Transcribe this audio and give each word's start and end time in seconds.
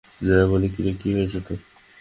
জয়া 0.21 0.45
বলে, 0.47 0.67
কী 0.73 0.81
রে, 0.85 0.91
কী 1.01 1.09
হয়েছে 1.13 1.39
তোর? 1.47 1.59